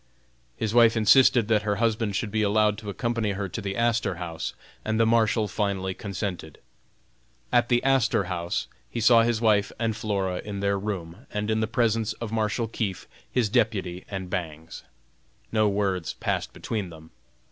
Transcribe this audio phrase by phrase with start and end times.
[0.57, 4.15] His wife insisted that her husband should be allowed to accompany her to the Astor
[4.15, 6.57] House, and the Marshal finally consented.
[7.51, 11.67] At the Astor House he saw his wife and Flora in their room, in the
[11.67, 14.81] presence of Marshal Keefe, his deputy, and Bangs.
[15.51, 17.11] No words passed between them.